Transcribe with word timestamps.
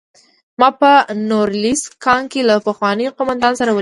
ما 0.59 0.69
په 0.79 0.91
نوریلیسک 1.29 1.91
کان 2.05 2.21
کې 2.31 2.41
له 2.49 2.55
پخواني 2.67 3.05
قومندان 3.17 3.53
سره 3.55 3.59
ولیدل 3.61 3.69